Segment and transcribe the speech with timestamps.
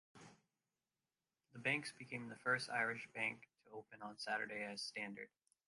[1.53, 5.29] The banks became the first Irish bank to open on Saturday as standard.